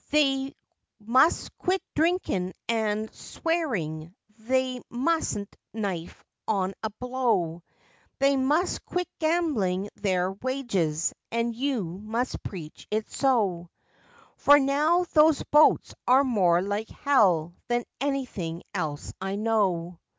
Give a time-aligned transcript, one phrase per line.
[0.09, 0.55] "They
[0.99, 7.61] must quit drinkin' an' swearin', they mustn't knife on a blow,
[8.17, 13.69] They must quit gamblin' their wages, and you must preach it so;
[14.37, 19.99] For now those boats are more like Hell than anything else I know."